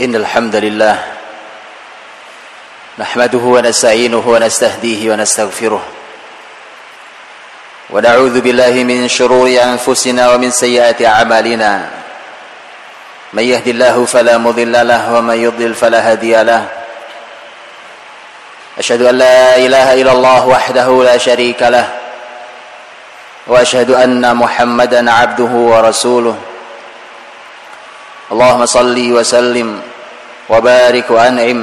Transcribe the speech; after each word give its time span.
إن 0.00 0.16
الحمد 0.16 0.56
لله 0.56 0.96
نحمده 2.98 3.38
ونستعينه 3.38 4.24
ونستهديه 4.24 5.10
ونستغفره 5.12 5.82
ونعوذ 7.90 8.40
بالله 8.40 8.72
من 8.88 9.08
شرور 9.08 9.52
أنفسنا 9.52 10.32
ومن 10.32 10.50
سيئات 10.50 11.02
أعمالنا. 11.02 11.72
من 13.32 13.42
يهد 13.42 13.68
الله 13.68 14.04
فلا 14.04 14.38
مضل 14.38 14.72
له 14.72 15.12
ومن 15.12 15.36
يضلل 15.36 15.74
فلا 15.74 16.00
هادي 16.10 16.42
له. 16.42 16.64
أشهد 18.78 19.02
أن 19.02 19.14
لا 19.14 19.56
إله 19.56 20.00
إلا 20.00 20.12
الله 20.12 20.46
وحده 20.46 20.88
لا 21.04 21.16
شريك 21.20 21.62
له. 21.62 21.88
وأشهد 23.46 23.90
أن 23.90 24.36
محمدا 24.36 25.12
عبده 25.12 25.52
ورسوله. 25.52 26.36
اللهم 28.32 28.66
صل 28.66 28.96
وسلم 28.96 29.68
وبارك 30.48 31.10
وأنعم 31.10 31.60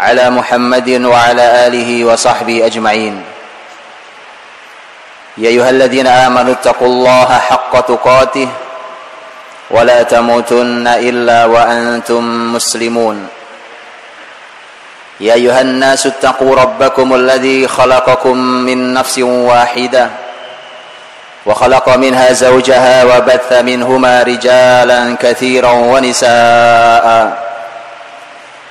على 0.00 0.24
محمد 0.30 0.88
وعلى 1.06 1.66
آله 1.66 2.04
وصحبه 2.04 2.66
أجمعين. 2.66 3.22
يا 5.38 5.48
أيها 5.48 5.70
الذين 5.70 6.06
آمنوا 6.06 6.52
اتقوا 6.52 6.88
الله 6.88 7.28
حق 7.38 7.80
تقاته 7.80 8.48
ولا 9.70 10.02
تموتن 10.02 10.86
إلا 10.86 11.44
وأنتم 11.44 12.22
مسلمون. 12.54 13.28
يا 15.20 15.34
أيها 15.34 15.60
الناس 15.60 16.06
اتقوا 16.06 16.56
ربكم 16.56 17.14
الذي 17.14 17.68
خلقكم 17.68 18.36
من 18.36 18.94
نفس 18.94 19.18
واحدة. 19.18 20.25
وخلق 21.46 21.86
منها 21.88 22.32
زوجها 22.32 23.04
وبث 23.04 23.50
منهما 23.52 24.22
رجالا 24.22 25.00
كثيرا 25.14 25.72
ونساء. 25.72 27.06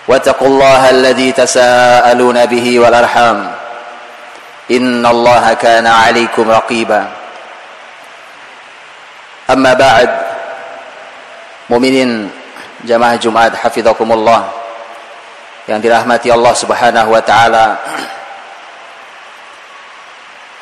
واتقوا 0.07 0.47
الله 0.47 0.89
الذي 0.89 1.31
تساءلون 1.31 2.45
به 2.45 2.65
والأرحام. 2.79 3.37
إن 4.71 5.05
الله 5.05 5.53
كان 5.53 5.87
عليكم 5.87 6.45
رقيبا. 6.51 7.01
أما 9.49 9.73
بعد 9.73 10.09
مؤمنين 11.69 12.29
jamaah 12.85 13.17
Jumat 13.17 13.49
hafizakumullah 13.57 14.45
yang 15.65 15.81
dirahmati 15.81 16.29
Allah 16.29 16.53
Subhanahu 16.53 17.09
wa 17.17 17.21
taala. 17.23 17.81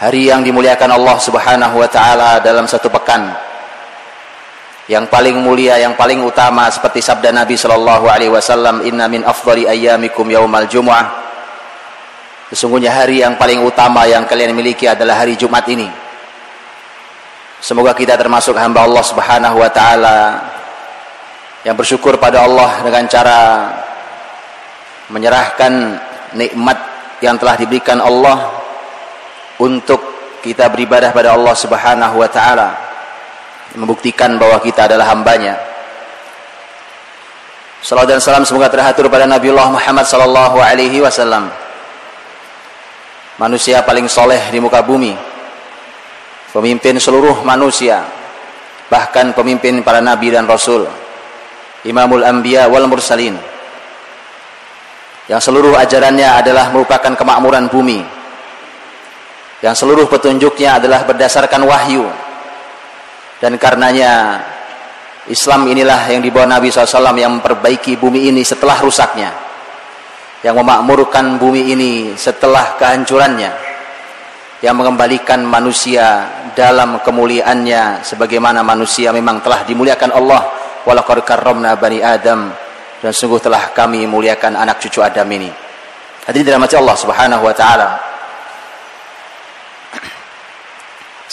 Hari 0.03 0.27
yang 0.27 0.43
dimuliakan 0.43 0.99
Allah 0.99 1.15
Subhanahu 1.15 1.79
wa 1.79 1.87
taala 1.87 2.43
dalam 2.43 2.67
satu 2.67 2.91
pekan. 2.91 3.31
Yang 4.91 5.07
paling 5.07 5.39
mulia 5.39 5.79
yang 5.79 5.95
paling 5.95 6.19
utama 6.19 6.67
seperti 6.67 6.99
sabda 6.99 7.31
Nabi 7.31 7.55
sallallahu 7.55 8.11
alaihi 8.11 8.27
wasallam 8.27 8.83
inna 8.83 9.07
min 9.07 9.23
afdhali 9.23 9.63
ayyamikum 9.63 10.27
yaumal 10.27 10.67
jumuah. 10.67 11.23
Sesungguhnya 12.51 12.91
hari 12.91 13.23
yang 13.23 13.39
paling 13.39 13.63
utama 13.63 14.03
yang 14.03 14.27
kalian 14.27 14.51
miliki 14.51 14.91
adalah 14.91 15.23
hari 15.23 15.39
Jumat 15.39 15.63
ini. 15.71 15.87
Semoga 17.63 17.95
kita 17.95 18.19
termasuk 18.19 18.59
hamba 18.59 18.83
Allah 18.83 19.03
Subhanahu 19.07 19.55
wa 19.55 19.71
taala 19.71 20.17
yang 21.63 21.79
bersyukur 21.79 22.19
pada 22.19 22.43
Allah 22.43 22.83
dengan 22.83 23.07
cara 23.07 23.39
menyerahkan 25.07 25.71
nikmat 26.35 26.75
yang 27.23 27.39
telah 27.39 27.55
diberikan 27.55 28.03
Allah 28.03 28.62
untuk 29.61 30.01
kita 30.41 30.69
beribadah 30.71 31.13
pada 31.13 31.35
Allah 31.35 31.55
Subhanahu 31.55 32.15
wa 32.19 32.29
taala 32.29 32.69
membuktikan 33.73 34.37
bahwa 34.37 34.61
kita 34.61 34.85
adalah 34.85 35.09
hambanya. 35.13 35.57
Salam 37.83 38.07
dan 38.07 38.23
salam 38.23 38.47
semoga 38.47 38.71
teratur 38.71 39.11
pada 39.11 39.27
Nabi 39.27 39.51
Allah 39.51 39.75
Muhammad 39.75 40.07
sallallahu 40.07 40.57
alaihi 40.61 41.03
wasallam. 41.03 41.51
Manusia 43.41 43.81
paling 43.83 44.07
soleh 44.07 44.39
di 44.53 44.61
muka 44.61 44.79
bumi 44.85 45.33
pemimpin 46.53 47.01
seluruh 47.01 47.41
manusia 47.41 48.05
bahkan 48.87 49.33
pemimpin 49.33 49.81
para 49.81 49.97
nabi 49.97 50.29
dan 50.29 50.45
rasul 50.45 50.85
imamul 51.81 52.21
anbiya 52.21 52.69
wal 52.69 52.85
mursalin. 52.85 53.35
Yang 55.23 55.49
seluruh 55.49 55.73
ajarannya 55.79 56.29
adalah 56.29 56.69
merupakan 56.69 57.15
kemakmuran 57.15 57.71
bumi 57.71 58.03
yang 59.63 59.71
seluruh 59.71 60.11
petunjuknya 60.11 60.83
adalah 60.83 61.07
berdasarkan 61.07 61.63
wahyu. 61.63 62.03
Dan 63.39 63.55
karenanya 63.55 64.43
Islam 65.31 65.71
inilah 65.71 66.03
yang 66.11 66.19
dibawa 66.19 66.59
Nabi 66.59 66.67
SAW 66.67 67.15
yang 67.15 67.39
memperbaiki 67.39 67.95
bumi 67.95 68.27
ini 68.27 68.43
setelah 68.43 68.83
rusaknya. 68.83 69.31
Yang 70.43 70.59
memakmurkan 70.59 71.39
bumi 71.39 71.71
ini 71.71 72.11
setelah 72.19 72.75
kehancurannya. 72.75 73.51
Yang 74.59 74.75
mengembalikan 74.75 75.47
manusia 75.47 76.27
dalam 76.51 76.99
kemuliaannya 76.99 78.03
sebagaimana 78.03 78.67
manusia 78.67 79.15
memang 79.15 79.39
telah 79.39 79.63
dimuliakan 79.63 80.11
Allah. 80.11 80.43
Walaqad 80.83 81.23
karramna 81.23 81.79
bani 81.79 82.03
Adam 82.03 82.51
dan 82.99 83.11
sungguh 83.15 83.39
telah 83.39 83.71
kami 83.71 84.03
muliakan 84.11 84.59
anak 84.59 84.83
cucu 84.83 84.99
Adam 84.99 85.27
ini. 85.31 85.47
Hadirin 86.27 86.51
dirahmati 86.51 86.75
Allah 86.75 86.95
Subhanahu 86.99 87.47
wa 87.47 87.55
taala 87.55 88.12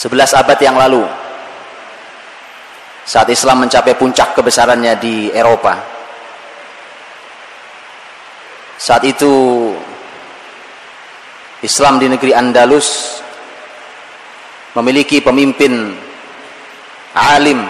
11 0.01 0.17
abad 0.33 0.57
yang 0.65 0.81
lalu 0.81 1.05
saat 3.05 3.29
Islam 3.29 3.69
mencapai 3.69 3.93
puncak 4.01 4.33
kebesarannya 4.33 4.97
di 4.97 5.29
Eropa. 5.29 5.77
Saat 8.81 9.05
itu 9.05 9.29
Islam 11.61 12.01
di 12.01 12.09
negeri 12.09 12.33
Andalus 12.33 13.21
memiliki 14.73 15.21
pemimpin 15.21 15.93
alim 17.13 17.61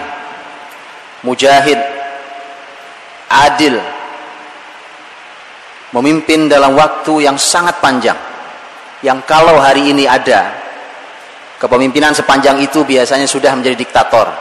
mujahid 1.27 1.83
adil 3.27 3.75
memimpin 5.91 6.47
dalam 6.47 6.79
waktu 6.79 7.27
yang 7.27 7.35
sangat 7.35 7.75
panjang 7.83 8.15
yang 9.03 9.19
kalau 9.27 9.59
hari 9.59 9.91
ini 9.91 10.07
ada 10.07 10.70
kepemimpinan 11.61 12.17
sepanjang 12.17 12.57
itu 12.65 12.81
biasanya 12.89 13.29
sudah 13.29 13.53
menjadi 13.53 13.77
diktator. 13.77 14.33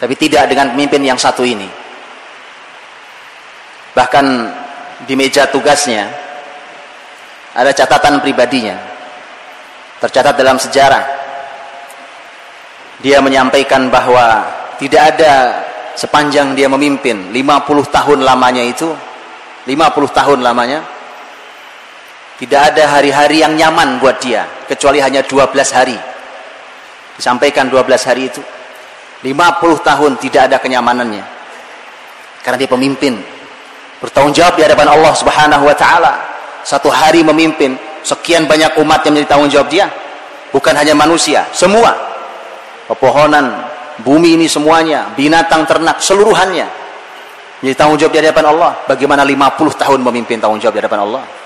Tapi 0.00 0.14
tidak 0.16 0.48
dengan 0.48 0.72
pemimpin 0.72 1.04
yang 1.04 1.20
satu 1.20 1.44
ini. 1.44 1.68
Bahkan 3.92 4.26
di 5.04 5.14
meja 5.14 5.46
tugasnya 5.52 6.08
ada 7.52 7.70
catatan 7.70 8.24
pribadinya. 8.24 8.74
Tercatat 10.00 10.34
dalam 10.34 10.58
sejarah. 10.58 11.04
Dia 12.98 13.22
menyampaikan 13.22 13.92
bahwa 13.92 14.42
tidak 14.80 15.14
ada 15.14 15.32
sepanjang 15.94 16.56
dia 16.56 16.66
memimpin 16.66 17.30
50 17.30 17.68
tahun 17.92 18.18
lamanya 18.24 18.64
itu 18.64 18.88
50 19.68 20.18
tahun 20.18 20.38
lamanya 20.40 20.80
tidak 22.40 22.72
ada 22.72 22.98
hari-hari 22.98 23.44
yang 23.44 23.54
nyaman 23.54 24.00
buat 24.00 24.16
dia 24.22 24.48
kecuali 24.64 24.98
hanya 25.04 25.20
12 25.20 25.52
hari. 25.76 25.98
Disampaikan 27.12 27.68
12 27.68 28.08
hari 28.08 28.32
itu 28.32 28.40
50 29.22 29.28
tahun 29.84 30.12
tidak 30.18 30.42
ada 30.50 30.56
kenyamanannya. 30.58 31.24
Karena 32.42 32.56
dia 32.58 32.70
pemimpin 32.70 33.20
bertanggung 34.02 34.34
jawab 34.34 34.58
di 34.58 34.66
hadapan 34.66 34.90
Allah 34.90 35.12
Subhanahu 35.14 35.64
wa 35.68 35.76
taala. 35.76 36.14
Satu 36.66 36.90
hari 36.90 37.22
memimpin 37.22 37.76
sekian 38.02 38.48
banyak 38.50 38.74
umat 38.80 39.04
yang 39.06 39.14
menjadi 39.14 39.30
tanggung 39.30 39.52
jawab 39.52 39.68
dia. 39.70 39.86
Bukan 40.50 40.74
hanya 40.74 40.96
manusia 40.96 41.46
semua. 41.52 41.94
Pepohonan 42.90 43.70
bumi 44.02 44.40
ini 44.40 44.50
semuanya 44.50 45.12
binatang 45.14 45.68
ternak 45.68 46.02
seluruhannya. 46.02 46.66
Menjadi 47.62 47.76
tanggung 47.78 47.98
jawab 48.00 48.12
di 48.16 48.18
hadapan 48.24 48.44
Allah. 48.50 48.72
Bagaimana 48.90 49.22
50 49.22 49.78
tahun 49.78 50.00
memimpin 50.02 50.42
tanggung 50.42 50.58
jawab 50.58 50.74
di 50.74 50.80
hadapan 50.82 51.02
Allah 51.06 51.41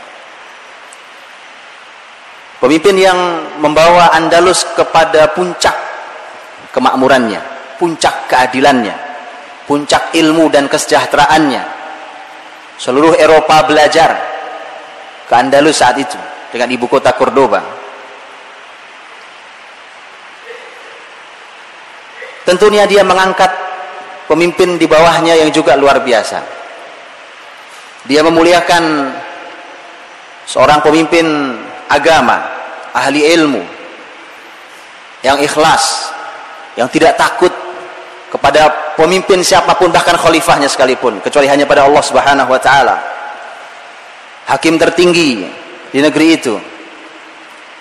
pemimpin 2.67 2.99
yang 2.99 3.19
membawa 3.63 4.11
Andalus 4.11 4.67
kepada 4.75 5.31
puncak 5.31 5.75
kemakmurannya 6.75 7.39
puncak 7.79 8.27
keadilannya 8.27 9.07
puncak 9.67 10.15
ilmu 10.15 10.47
dan 10.49 10.71
kesejahteraannya. 10.71 11.75
Seluruh 12.79 13.19
Eropa 13.19 13.67
belajar 13.67 14.15
ke 15.27 15.35
Andalus 15.35 15.83
saat 15.83 15.99
itu 15.99 16.17
dengan 16.55 16.71
ibu 16.71 16.87
kota 16.87 17.13
Cordoba. 17.19 17.61
Tentunya 22.47 22.87
dia 22.87 23.03
mengangkat 23.03 23.51
pemimpin 24.31 24.79
di 24.79 24.87
bawahnya 24.87 25.35
yang 25.35 25.51
juga 25.51 25.75
luar 25.75 25.99
biasa. 25.99 26.39
Dia 28.07 28.23
memuliakan 28.23 29.11
seorang 30.47 30.79
pemimpin 30.79 31.27
agama 31.91 32.56
ahli 32.97 33.29
ilmu 33.37 33.61
yang 35.21 35.37
ikhlas 35.45 36.09
yang 36.81 36.89
tidak 36.89 37.21
takut 37.21 37.53
kepada 38.33 38.93
pemimpin 38.97 39.45
siapa 39.45 39.77
pun 39.77 39.93
bahkan 39.93 40.17
khalifahnya 40.17 40.69
sekalipun 40.69 41.21
kecuali 41.21 41.47
hanya 41.47 41.69
pada 41.69 41.85
Allah 41.85 42.01
Subhanahu 42.01 42.51
wa 42.51 42.61
taala. 42.61 42.97
Hakim 44.49 44.79
tertinggi 44.81 45.45
di 45.93 45.99
negeri 46.01 46.29
itu 46.39 46.55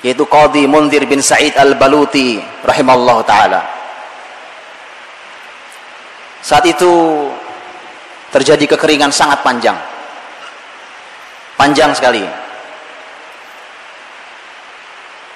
yaitu 0.06 0.22
Qadhi 0.28 0.70
Mundir 0.70 1.02
bin 1.10 1.18
Sa'id 1.24 1.58
Al-Baluti 1.58 2.38
rahimallahu 2.62 3.22
taala. 3.26 3.62
Saat 6.46 6.62
itu 6.70 7.26
terjadi 8.30 8.78
kekeringan 8.78 9.10
sangat 9.10 9.42
panjang. 9.42 9.74
Panjang 11.58 11.90
sekali. 11.98 12.45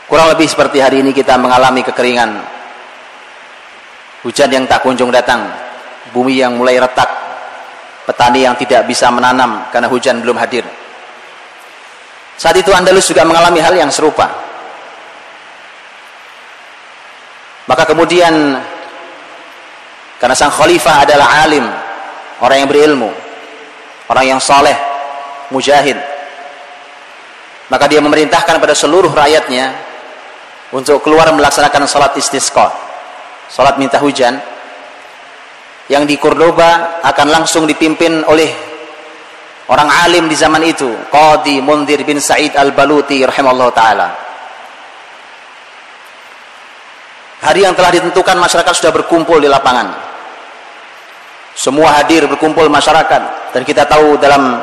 Kurang 0.10 0.34
lebih 0.34 0.50
seperti 0.50 0.82
hari 0.82 1.06
ini 1.06 1.14
kita 1.14 1.38
mengalami 1.38 1.86
kekeringan. 1.86 2.42
Hujan 4.26 4.50
yang 4.50 4.66
tak 4.66 4.82
kunjung 4.82 5.14
datang, 5.14 5.46
bumi 6.10 6.42
yang 6.42 6.58
mulai 6.58 6.82
retak, 6.82 7.06
petani 8.10 8.42
yang 8.42 8.58
tidak 8.58 8.90
bisa 8.90 9.14
menanam 9.14 9.70
karena 9.70 9.86
hujan 9.86 10.18
belum 10.18 10.34
hadir. 10.42 10.66
Saat 12.42 12.58
itu 12.58 12.74
Andalus 12.74 13.06
juga 13.06 13.22
mengalami 13.22 13.62
hal 13.62 13.78
yang 13.78 13.94
serupa. 13.94 14.34
Maka 17.70 17.86
kemudian 17.86 18.58
karena 20.18 20.34
sang 20.34 20.50
khalifah 20.50 21.06
adalah 21.06 21.46
alim, 21.46 21.70
orang 22.42 22.66
yang 22.66 22.70
berilmu, 22.74 23.14
orang 24.10 24.26
yang 24.26 24.40
saleh, 24.42 24.74
mujahid. 25.54 26.02
Maka 27.70 27.86
dia 27.86 28.02
memerintahkan 28.02 28.58
pada 28.58 28.74
seluruh 28.74 29.14
rakyatnya 29.14 29.89
untuk 30.74 31.02
keluar 31.02 31.30
melaksanakan 31.34 31.90
salat 31.90 32.14
istisqa. 32.18 32.70
Salat 33.50 33.82
minta 33.82 33.98
hujan 33.98 34.38
yang 35.90 36.06
di 36.06 36.22
Cordoba 36.22 37.02
akan 37.02 37.28
langsung 37.34 37.66
dipimpin 37.66 38.22
oleh 38.30 38.54
orang 39.74 39.90
alim 40.06 40.30
di 40.30 40.38
zaman 40.38 40.62
itu, 40.62 40.86
Qadi 41.10 41.58
Mundir 41.66 42.06
bin 42.06 42.22
Said 42.22 42.54
Al-Baluti 42.54 43.26
rahimallahu 43.26 43.74
taala. 43.74 44.10
Hari 47.40 47.66
yang 47.66 47.74
telah 47.74 47.90
ditentukan 47.90 48.38
masyarakat 48.38 48.74
sudah 48.76 48.94
berkumpul 48.94 49.42
di 49.42 49.50
lapangan. 49.50 49.96
Semua 51.58 51.98
hadir 51.98 52.30
berkumpul 52.30 52.70
masyarakat 52.70 53.52
dan 53.52 53.62
kita 53.66 53.90
tahu 53.90 54.22
dalam 54.22 54.62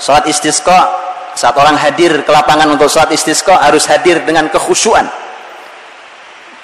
salat 0.00 0.24
istisqa 0.26 0.88
saat 1.36 1.52
orang 1.54 1.76
hadir 1.76 2.24
ke 2.24 2.30
lapangan 2.32 2.72
untuk 2.72 2.88
salat 2.88 3.12
istisqa 3.12 3.60
harus 3.60 3.84
hadir 3.84 4.24
dengan 4.24 4.48
kekhusyuan. 4.48 5.21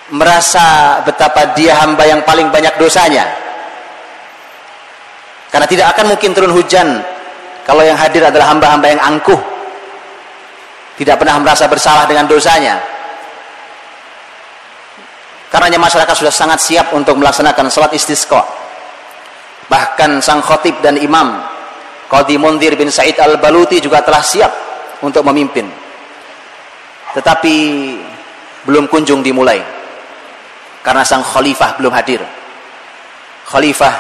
Merasa 0.09 0.99
betapa 1.05 1.53
dia 1.53 1.77
hamba 1.77 2.09
yang 2.09 2.25
paling 2.25 2.49
banyak 2.49 2.75
dosanya. 2.81 3.29
Karena 5.53 5.69
tidak 5.69 5.93
akan 5.97 6.17
mungkin 6.17 6.31
turun 6.33 6.53
hujan 6.53 7.05
kalau 7.69 7.85
yang 7.85 7.97
hadir 7.97 8.25
adalah 8.25 8.53
hamba-hamba 8.53 8.87
yang 8.89 9.03
angkuh. 9.05 9.41
Tidak 10.97 11.15
pernah 11.15 11.39
merasa 11.39 11.71
bersalah 11.71 12.11
dengan 12.11 12.27
dosanya 12.27 12.99
Karenanya 15.49 15.81
masyarakat 15.81 16.13
sudah 16.13 16.35
sangat 16.35 16.61
siap 16.61 16.93
untuk 16.93 17.17
melaksanakan 17.17 17.73
salat 17.73 17.97
istisqa. 17.97 18.45
Bahkan 19.69 20.21
sang 20.21 20.45
khatib 20.45 20.77
dan 20.85 21.01
imam 21.01 21.41
Qadi 22.09 22.37
Mundir 22.37 22.77
bin 22.77 22.93
Said 22.93 23.17
Al-Baluti 23.17 23.81
juga 23.81 24.05
telah 24.05 24.21
siap 24.21 24.53
untuk 25.01 25.25
memimpin. 25.25 25.65
Tetapi 27.17 27.57
belum 28.69 28.93
kunjung 28.93 29.25
dimulai. 29.25 29.61
Karena 30.83 31.03
sang 31.03 31.23
khalifah 31.23 31.79
belum 31.79 31.93
hadir. 31.93 32.23
Khalifah 33.49 33.95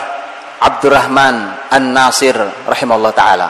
Abdurrahman 0.58 1.68
An-Nasir 1.70 2.34
rahimahullah 2.66 3.14
taala. 3.14 3.48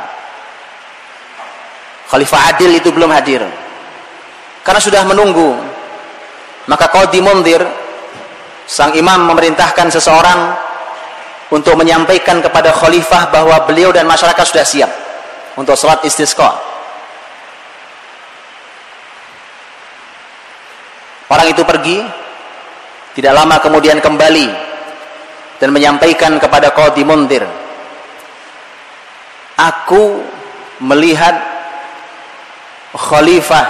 Khalifah 2.08 2.40
Adil 2.56 2.80
itu 2.80 2.88
belum 2.88 3.12
hadir. 3.12 3.44
Karena 4.64 4.80
sudah 4.80 5.02
menunggu 5.04 5.56
maka 6.68 6.86
Qadi 6.92 7.24
Mundir 7.24 7.64
sang 8.68 8.92
imam 8.92 9.24
memerintahkan 9.24 9.88
seseorang 9.88 10.40
untuk 11.48 11.80
menyampaikan 11.80 12.44
kepada 12.44 12.76
khalifah 12.76 13.32
bahwa 13.32 13.56
beliau 13.64 13.88
dan 13.88 14.04
masyarakat 14.04 14.44
sudah 14.44 14.66
siap 14.68 14.90
untuk 15.56 15.72
sholat 15.72 16.04
istisqa. 16.04 16.52
Orang 21.32 21.48
itu 21.48 21.64
pergi, 21.64 22.04
tidak 23.18 23.34
lama 23.34 23.58
kemudian 23.58 23.98
kembali 23.98 24.46
dan 25.58 25.74
menyampaikan 25.74 26.38
kepada 26.38 26.70
Qadi 26.70 27.02
Mundir, 27.02 27.42
Aku 29.58 30.22
melihat 30.86 31.34
khalifah 32.94 33.66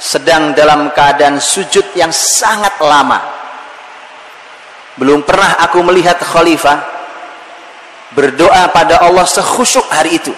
sedang 0.00 0.56
dalam 0.56 0.88
keadaan 0.96 1.36
sujud 1.36 1.84
yang 1.92 2.08
sangat 2.08 2.80
lama 2.80 3.20
belum 4.96 5.20
pernah 5.24 5.60
aku 5.60 5.84
melihat 5.84 6.16
khalifah 6.16 6.80
berdoa 8.16 8.72
pada 8.72 9.04
Allah 9.04 9.28
sekhusyuk 9.28 9.84
hari 9.92 10.16
itu. 10.16 10.32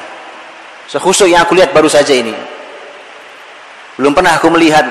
Sekhusyuk 0.90 1.31
yang 1.31 1.46
aku 1.46 1.54
lihat 1.54 1.70
baru 1.70 1.87
saja 1.87 2.14
ini. 2.14 2.34
Belum 3.94 4.10
pernah 4.10 4.38
aku 4.38 4.50
melihat 4.50 4.87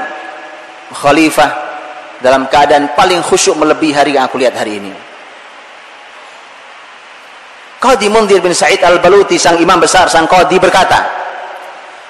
khalifah 0.96 1.71
dalam 2.22 2.48
keadaan 2.48 2.94
paling 2.94 3.20
khusyuk 3.26 3.58
melebihi 3.58 3.94
hari 3.94 4.12
yang 4.16 4.30
aku 4.30 4.38
lihat 4.38 4.56
hari 4.56 4.78
ini. 4.78 4.94
Qadi 7.82 8.08
Mundir 8.14 8.40
bin 8.40 8.54
Said 8.54 8.80
Al-Baluti 8.86 9.42
sang 9.42 9.58
imam 9.58 9.82
besar 9.82 10.06
sang 10.06 10.30
qadi 10.30 10.62
berkata 10.62 11.02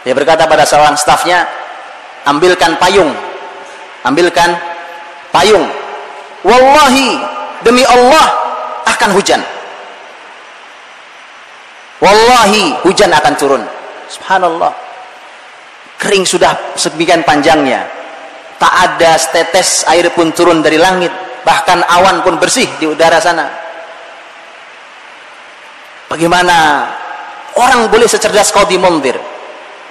dia 0.03 0.11
berkata 0.11 0.43
pada 0.43 0.67
seorang 0.67 0.99
stafnya 0.99 1.47
ambilkan 2.27 2.75
payung 2.75 3.31
ambilkan 4.05 4.51
payung. 5.29 5.65
Wallahi 6.41 7.21
demi 7.61 7.85
Allah 7.85 8.27
akan 8.85 9.09
hujan. 9.13 9.41
Wallahi 12.01 12.81
hujan 12.81 13.13
akan 13.13 13.33
turun. 13.37 13.63
Subhanallah. 14.09 14.73
Kering 16.01 16.25
sudah 16.25 16.57
sedemikian 16.73 17.21
panjangnya 17.21 17.85
tak 18.61 18.73
ada 18.77 19.17
setetes 19.17 19.81
air 19.89 20.13
pun 20.13 20.29
turun 20.29 20.61
dari 20.61 20.77
langit. 20.77 21.09
Bahkan 21.41 21.81
awan 21.81 22.21
pun 22.21 22.37
bersih 22.37 22.69
di 22.77 22.85
udara 22.85 23.17
sana. 23.17 23.49
Bagaimana 26.05 26.85
orang 27.57 27.89
boleh 27.89 28.05
secerdas 28.05 28.53
Qadi 28.53 28.77
Mundir? 28.77 29.17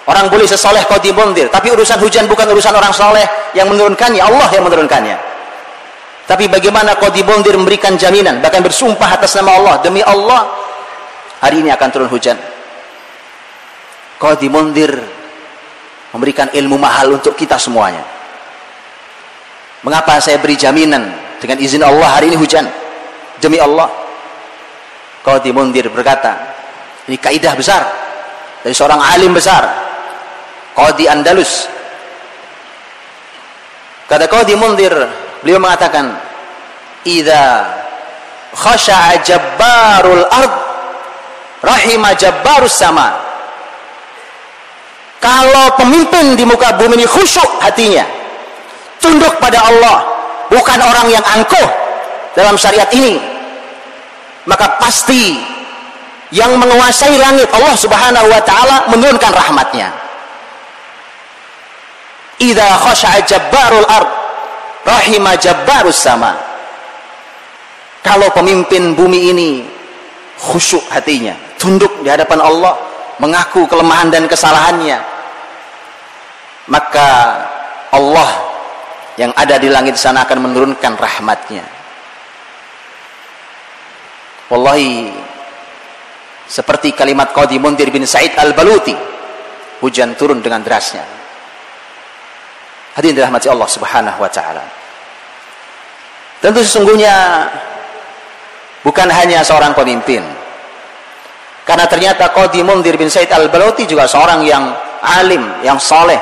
Orang 0.06 0.30
boleh 0.30 0.46
sesoleh 0.46 0.86
Qadi 0.86 1.10
Mundir. 1.10 1.50
Tapi 1.50 1.74
urusan 1.74 1.98
hujan 1.98 2.30
bukan 2.30 2.46
urusan 2.54 2.70
orang 2.70 2.94
soleh 2.94 3.26
yang 3.58 3.66
menurunkannya. 3.66 4.22
Allah 4.22 4.46
yang 4.54 4.62
menurunkannya. 4.62 5.18
Tapi 6.30 6.46
bagaimana 6.46 6.94
Qadi 6.94 7.26
Bondir 7.26 7.58
memberikan 7.58 7.98
jaminan, 7.98 8.38
bahkan 8.38 8.62
bersumpah 8.62 9.18
atas 9.18 9.34
nama 9.34 9.58
Allah, 9.58 9.74
demi 9.82 9.98
Allah, 9.98 10.46
hari 11.42 11.66
ini 11.66 11.74
akan 11.74 11.88
turun 11.90 12.06
hujan. 12.06 12.38
Qadi 14.14 14.46
Bondir 14.46 14.94
memberikan 16.14 16.46
ilmu 16.54 16.78
mahal 16.78 17.18
untuk 17.18 17.34
kita 17.34 17.58
semuanya. 17.58 18.19
Mengapa 19.80 20.20
saya 20.20 20.36
beri 20.36 20.56
jaminan 20.60 21.08
dengan 21.40 21.56
izin 21.56 21.80
Allah 21.80 22.20
hari 22.20 22.28
ini 22.32 22.36
hujan? 22.36 22.68
Demi 23.40 23.56
Allah. 23.56 23.88
Qadi 25.24 25.52
Bondir 25.52 25.88
berkata, 25.88 26.36
ini 27.08 27.16
kaidah 27.16 27.52
besar 27.56 27.84
dari 28.60 28.72
seorang 28.72 29.00
alim 29.00 29.32
besar, 29.32 29.64
Qadi 30.76 31.08
Andalus. 31.08 31.68
Kata 34.08 34.24
Qadi 34.28 34.56
Mundir, 34.56 34.92
Beliau 35.40 35.56
mengatakan, 35.56 36.20
"Idza 37.08 37.64
khasha'a 38.52 39.24
jabbarul 39.24 40.24
ard 40.28 40.54
rahima 41.64 42.12
jabbarus 42.12 42.76
sama." 42.76 43.16
Kalau 45.20 45.76
pemimpin 45.76 46.36
di 46.36 46.44
muka 46.44 46.76
bumi 46.76 47.00
ini 47.00 47.06
khusyuk 47.08 47.60
hatinya, 47.60 48.04
tunduk 49.00 49.34
pada 49.40 49.64
Allah, 49.66 50.04
bukan 50.52 50.78
orang 50.78 51.08
yang 51.10 51.24
angkuh 51.24 51.68
dalam 52.36 52.54
syariat 52.54 52.88
ini, 52.94 53.18
maka 54.46 54.76
pasti 54.78 55.40
yang 56.30 56.54
menguasai 56.54 57.18
langit 57.18 57.50
Allah 57.50 57.74
Subhanahu 57.74 58.28
wa 58.30 58.40
taala 58.46 58.86
menurunkan 58.92 59.32
rahmatnya. 59.34 59.88
Idza 62.40 62.68
khasha'a 62.80 63.20
jabbarul 63.28 63.84
ard 63.84 64.10
rahimah 64.84 65.36
jabbarus 65.36 66.00
sama 66.00 66.32
kalau 68.00 68.32
pemimpin 68.32 68.96
bumi 68.96 69.32
ini 69.32 69.50
khusyuk 70.40 70.80
hatinya 70.88 71.36
tunduk 71.60 71.92
di 72.00 72.08
hadapan 72.08 72.40
Allah 72.40 72.80
mengaku 73.20 73.68
kelemahan 73.68 74.08
dan 74.08 74.24
kesalahannya 74.24 74.96
maka 76.64 77.08
Allah 77.92 78.49
yang 79.20 79.36
ada 79.36 79.60
di 79.60 79.68
langit 79.68 80.00
sana 80.00 80.24
akan 80.24 80.48
menurunkan 80.48 80.96
rahmatnya. 80.96 81.60
Wallahi 84.48 85.12
seperti 86.48 86.96
kalimat 86.96 87.36
Qadi 87.36 87.60
Mundir 87.60 87.92
bin 87.92 88.08
Said 88.08 88.32
Al-Baluti 88.40 88.96
hujan 89.84 90.16
turun 90.16 90.40
dengan 90.40 90.64
derasnya. 90.64 91.04
Hadirin 92.96 93.20
dirahmati 93.20 93.52
Allah 93.52 93.68
Subhanahu 93.68 94.18
wa 94.24 94.30
taala. 94.32 94.64
Tentu 96.40 96.64
sesungguhnya 96.64 97.44
bukan 98.80 99.06
hanya 99.12 99.44
seorang 99.44 99.76
pemimpin. 99.76 100.24
Karena 101.68 101.84
ternyata 101.84 102.32
Qadi 102.32 102.64
Mundir 102.64 102.96
bin 102.96 103.12
Said 103.12 103.28
Al-Baluti 103.28 103.84
juga 103.84 104.08
seorang 104.08 104.48
yang 104.48 104.64
alim 105.04 105.44
yang 105.60 105.76
soleh 105.76 106.18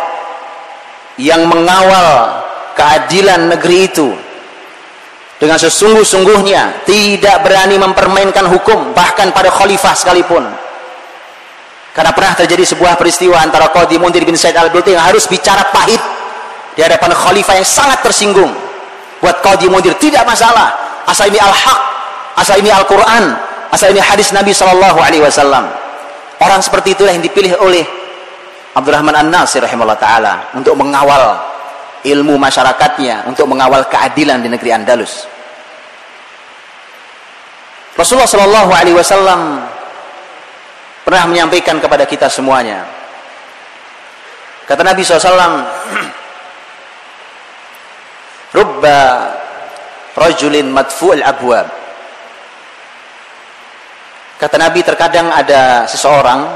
yang 1.19 1.47
mengawal 1.51 2.38
keadilan 2.79 3.51
negeri 3.51 3.91
itu. 3.91 4.09
Dengan 5.39 5.59
sesungguh-sungguhnya 5.59 6.87
tidak 6.87 7.47
berani 7.47 7.79
mempermainkan 7.79 8.47
hukum 8.47 8.95
bahkan 8.95 9.31
pada 9.35 9.51
khalifah 9.51 9.95
sekalipun. 9.95 10.47
Karena 11.95 12.15
pernah 12.15 12.35
terjadi 12.39 12.63
sebuah 12.63 12.95
peristiwa 12.95 13.43
antara 13.43 13.75
Qadi 13.75 13.99
Mundir 13.99 14.23
bin 14.23 14.39
Said 14.39 14.55
al-Bulti 14.55 14.95
yang 14.95 15.03
harus 15.03 15.27
bicara 15.27 15.67
pahit 15.75 15.99
di 16.79 16.81
hadapan 16.83 17.11
khalifah 17.11 17.59
yang 17.59 17.67
sangat 17.67 18.03
tersinggung. 18.07 18.51
Buat 19.19 19.43
Qadi 19.43 19.67
Mundir 19.67 19.99
tidak 19.99 20.23
masalah. 20.23 20.75
Asal 21.07 21.31
ini 21.31 21.43
al-haq 21.43 21.81
asal 22.39 22.63
ini 22.63 22.71
Al-Quran 22.71 23.35
asal 23.75 23.91
ini 23.91 23.99
hadis 23.99 24.31
Nabi 24.31 24.55
Sallallahu 24.55 24.99
Alaihi 25.03 25.23
Wasallam. 25.23 25.67
Orang 26.39 26.63
seperti 26.63 26.95
itulah 26.95 27.11
yang 27.11 27.23
dipilih 27.23 27.59
oleh 27.59 27.83
Abdurrahman 28.79 29.11
An-Nasir 29.19 29.59
rahimahullah 29.59 29.99
ta'ala 29.99 30.55
untuk 30.55 30.79
mengawal 30.79 31.48
ilmu 32.07 32.39
masyarakatnya 32.39 33.27
untuk 33.27 33.51
mengawal 33.51 33.87
keadilan 33.91 34.39
di 34.43 34.49
negeri 34.53 34.71
Andalus. 34.75 35.27
Rasulullah 37.99 38.31
Shallallahu 38.31 38.71
Alaihi 38.71 38.95
Wasallam 38.95 39.67
pernah 41.03 41.25
menyampaikan 41.27 41.83
kepada 41.83 42.07
kita 42.07 42.31
semuanya. 42.31 42.87
Kata 44.69 44.85
Nabi 44.85 45.01
SAW, 45.01 45.65
Rubba 48.61 49.01
rajulin 50.13 50.69
madfu'il 50.69 51.25
abwab. 51.25 51.67
Kata 54.39 54.57
Nabi 54.61 54.85
terkadang 54.85 55.33
ada 55.33 55.89
seseorang 55.89 56.47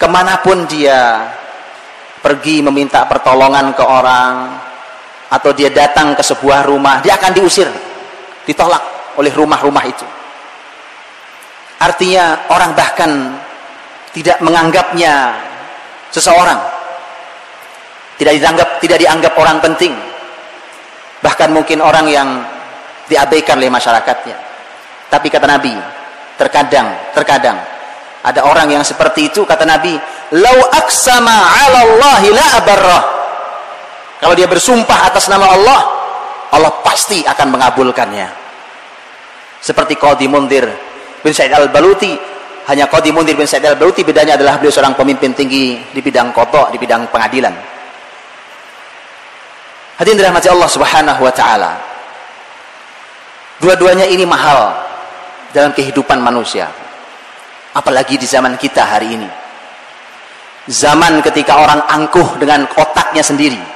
ke 0.00 0.06
mana 0.08 0.40
pun 0.40 0.64
dia 0.70 1.28
pergi 2.24 2.64
meminta 2.64 3.04
pertolongan 3.04 3.76
ke 3.76 3.84
orang 3.84 4.56
atau 5.28 5.52
dia 5.52 5.68
datang 5.68 6.16
ke 6.16 6.24
sebuah 6.24 6.64
rumah 6.64 7.04
dia 7.04 7.20
akan 7.20 7.36
diusir 7.36 7.68
ditolak 8.48 8.80
oleh 9.20 9.28
rumah-rumah 9.28 9.84
itu. 9.84 10.06
Artinya 11.84 12.48
orang 12.48 12.72
bahkan 12.72 13.10
tidak 14.16 14.40
menganggapnya 14.40 15.36
seseorang. 16.08 16.56
Tidak 18.14 18.30
dianggap 18.30 18.68
tidak 18.80 18.98
dianggap 19.02 19.32
orang 19.36 19.58
penting. 19.60 19.92
Bahkan 21.20 21.50
mungkin 21.52 21.82
orang 21.82 22.06
yang 22.08 22.28
diabaikan 23.10 23.58
oleh 23.60 23.68
masyarakatnya. 23.68 24.36
Tapi 25.12 25.26
kata 25.28 25.44
Nabi 25.44 25.74
terkadang 26.40 26.88
terkadang 27.12 27.58
ada 28.24 28.40
orang 28.48 28.72
yang 28.72 28.80
seperti 28.80 29.28
itu 29.28 29.44
kata 29.44 29.68
Nabi 29.68 29.92
lau 30.32 30.58
aksama 30.72 31.36
'ala 31.36 31.78
Allah 31.84 32.20
la 32.32 32.46
abarrah. 32.56 33.04
Kalau 34.24 34.32
dia 34.32 34.48
bersumpah 34.48 35.12
atas 35.12 35.28
nama 35.28 35.52
Allah, 35.52 35.80
Allah 36.48 36.72
pasti 36.80 37.20
akan 37.20 37.52
mengabulkannya. 37.52 38.28
Seperti 39.60 40.00
Qadi 40.00 40.24
Mundir 40.24 40.64
bin 41.20 41.32
Said 41.36 41.52
Al-Baluti, 41.52 42.16
hanya 42.64 42.88
Qadi 42.88 43.12
Mundir 43.12 43.36
bin 43.36 43.44
Said 43.44 43.60
Al-Baluti 43.60 44.00
bedanya 44.00 44.40
adalah 44.40 44.56
beliau 44.56 44.72
seorang 44.72 44.96
pemimpin 44.96 45.36
tinggi 45.36 45.76
di 45.92 46.00
bidang 46.00 46.32
kotok, 46.32 46.72
di 46.72 46.80
bidang 46.80 47.04
pengadilan. 47.12 47.52
Hadirin 50.00 50.16
dirahmati 50.24 50.48
Allah 50.48 50.70
Subhanahu 50.72 51.20
wa 51.20 51.32
taala. 51.36 51.72
Dua-duanya 53.60 54.08
ini 54.08 54.24
mahal 54.24 54.72
dalam 55.52 55.70
kehidupan 55.76 56.18
manusia. 56.18 56.66
Apalagi 57.74 58.16
di 58.16 58.26
zaman 58.26 58.54
kita 58.54 58.82
hari 58.86 59.18
ini. 59.18 59.28
Zaman 60.70 61.20
ketika 61.20 61.60
orang 61.60 61.82
angkuh 61.90 62.40
dengan 62.40 62.64
otaknya 62.78 63.20
sendiri 63.20 63.74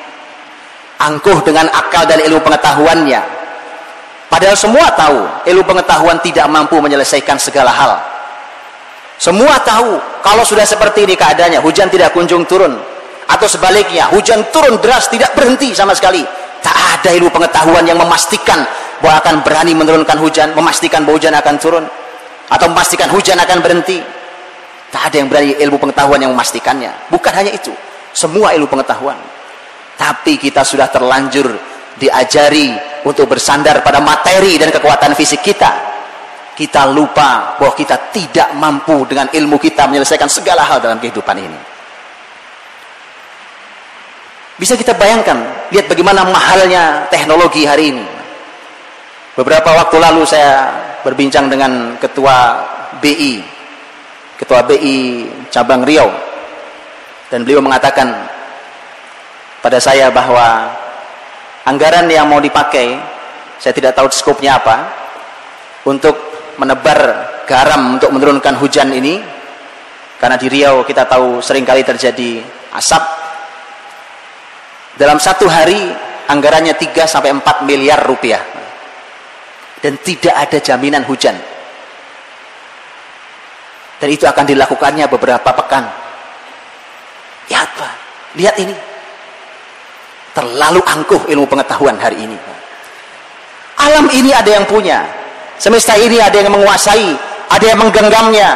angkuh 0.98 1.46
dengan 1.46 1.70
akal 1.70 2.04
dan 2.04 2.18
ilmu 2.26 2.42
pengetahuannya. 2.42 3.22
Padahal 4.28 4.58
semua 4.58 4.92
tahu 4.92 5.24
ilmu 5.48 5.64
pengetahuan 5.64 6.20
tidak 6.20 6.44
mampu 6.50 6.76
menyelesaikan 6.82 7.40
segala 7.40 7.72
hal. 7.72 7.96
Semua 9.18 9.56
tahu 9.64 9.98
kalau 10.20 10.44
sudah 10.44 10.68
seperti 10.68 11.08
ini 11.08 11.14
keadaannya 11.16 11.64
hujan 11.64 11.88
tidak 11.88 12.12
kunjung 12.12 12.44
turun. 12.44 12.76
Atau 13.28 13.48
sebaliknya 13.48 14.08
hujan 14.12 14.44
turun 14.52 14.76
deras 14.82 15.08
tidak 15.08 15.32
berhenti 15.32 15.72
sama 15.72 15.96
sekali. 15.96 16.22
Tak 16.60 16.76
ada 17.00 17.10
ilmu 17.14 17.30
pengetahuan 17.32 17.86
yang 17.86 17.96
memastikan 17.96 18.66
bahwa 18.98 19.22
akan 19.22 19.34
berani 19.46 19.72
menurunkan 19.78 20.18
hujan 20.18 20.52
memastikan 20.58 21.06
bahwa 21.06 21.16
hujan 21.16 21.34
akan 21.38 21.54
turun 21.56 21.84
atau 22.48 22.66
memastikan 22.72 23.12
hujan 23.12 23.36
akan 23.36 23.58
berhenti 23.60 24.00
Tak 24.88 25.12
ada 25.12 25.16
yang 25.20 25.28
berani 25.28 25.52
ilmu 25.60 25.76
pengetahuan 25.76 26.16
yang 26.16 26.32
memastikannya. 26.32 27.12
Bukan 27.12 27.32
hanya 27.36 27.52
itu. 27.52 27.72
Semua 28.16 28.56
ilmu 28.56 28.64
pengetahuan. 28.72 29.20
Tapi 30.00 30.40
kita 30.40 30.64
sudah 30.64 30.88
terlanjur 30.88 31.52
diajari 32.00 32.72
untuk 33.04 33.28
bersandar 33.28 33.84
pada 33.84 34.00
materi 34.00 34.56
dan 34.56 34.72
kekuatan 34.72 35.12
fisik 35.12 35.44
kita. 35.44 35.86
Kita 36.56 36.88
lupa 36.90 37.54
bahwa 37.60 37.74
kita 37.76 38.10
tidak 38.10 38.48
mampu 38.56 39.04
dengan 39.06 39.28
ilmu 39.30 39.60
kita 39.60 39.86
menyelesaikan 39.86 40.26
segala 40.26 40.64
hal 40.64 40.80
dalam 40.80 40.98
kehidupan 40.98 41.36
ini. 41.36 41.60
Bisa 44.58 44.74
kita 44.74 44.90
bayangkan, 44.98 45.70
lihat 45.70 45.86
bagaimana 45.86 46.26
mahalnya 46.26 47.06
teknologi 47.14 47.62
hari 47.62 47.94
ini. 47.94 48.06
Beberapa 49.38 49.70
waktu 49.70 50.02
lalu 50.02 50.26
saya 50.26 50.87
berbincang 51.02 51.46
dengan 51.50 51.94
ketua 52.00 52.62
BI 52.98 53.58
Ketua 54.38 54.62
BI 54.62 55.26
cabang 55.50 55.82
Riau. 55.82 56.06
Dan 57.26 57.42
beliau 57.42 57.58
mengatakan 57.58 58.06
pada 59.58 59.82
saya 59.82 60.14
bahwa 60.14 60.70
anggaran 61.66 62.06
yang 62.06 62.30
mau 62.30 62.38
dipakai 62.38 62.94
saya 63.58 63.74
tidak 63.74 63.98
tahu 63.98 64.06
skopnya 64.14 64.62
apa 64.62 64.76
untuk 65.82 66.14
menebar 66.54 67.26
garam 67.50 67.98
untuk 67.98 68.14
menurunkan 68.14 68.54
hujan 68.62 68.94
ini 68.94 69.18
karena 70.22 70.38
di 70.38 70.46
Riau 70.46 70.86
kita 70.86 71.10
tahu 71.10 71.42
sering 71.42 71.66
kali 71.66 71.82
terjadi 71.82 72.38
asap. 72.78 73.02
Dalam 74.94 75.18
satu 75.18 75.50
hari 75.50 75.90
anggarannya 76.30 76.78
3 76.78 77.10
sampai 77.10 77.34
4 77.34 77.66
miliar 77.66 78.06
rupiah 78.06 78.57
dan 79.82 79.94
tidak 80.02 80.34
ada 80.34 80.58
jaminan 80.58 81.02
hujan. 81.06 81.34
Dan 83.98 84.08
itu 84.14 84.24
akan 84.26 84.44
dilakukannya 84.46 85.10
beberapa 85.10 85.50
pekan. 85.50 85.84
Lihat 87.50 87.68
pak 87.74 87.92
lihat 88.38 88.54
ini. 88.62 88.74
Terlalu 90.34 90.78
angkuh 90.86 91.26
ilmu 91.26 91.46
pengetahuan 91.50 91.98
hari 91.98 92.22
ini. 92.22 92.38
Alam 93.82 94.06
ini 94.14 94.30
ada 94.30 94.46
yang 94.46 94.62
punya. 94.70 95.02
Semesta 95.58 95.98
ini 95.98 96.22
ada 96.22 96.38
yang 96.38 96.54
menguasai. 96.54 97.18
Ada 97.50 97.74
yang 97.74 97.78
menggenggamnya. 97.82 98.54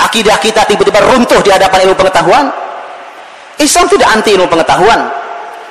Akidah 0.00 0.40
kita 0.40 0.64
tiba-tiba 0.64 1.04
runtuh 1.04 1.44
di 1.44 1.52
hadapan 1.52 1.84
ilmu 1.84 1.96
pengetahuan. 2.00 2.48
Islam 3.60 3.92
tidak 3.92 4.08
anti 4.08 4.32
ilmu 4.32 4.48
pengetahuan. 4.48 5.04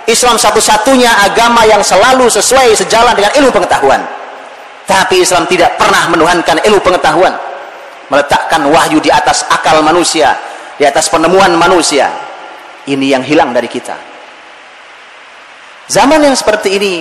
Islam 0.06 0.38
satu-satunya 0.38 1.10
agama 1.26 1.66
yang 1.66 1.82
selalu 1.82 2.30
sesuai 2.30 2.78
sejalan 2.78 3.18
dengan 3.18 3.34
ilmu 3.42 3.50
pengetahuan 3.50 4.21
tapi 4.92 5.24
Islam 5.24 5.48
tidak 5.48 5.80
pernah 5.80 6.12
menuhankan 6.12 6.60
ilmu 6.68 6.84
pengetahuan. 6.84 7.32
Meletakkan 8.12 8.68
wahyu 8.68 9.00
di 9.00 9.08
atas 9.08 9.48
akal 9.48 9.80
manusia 9.80 10.36
di 10.82 10.90
atas 10.90 11.14
penemuan 11.14 11.54
manusia. 11.54 12.10
Ini 12.90 13.14
yang 13.14 13.22
hilang 13.22 13.54
dari 13.54 13.70
kita. 13.70 13.94
Zaman 15.86 16.26
yang 16.26 16.34
seperti 16.34 16.82
ini 16.82 16.94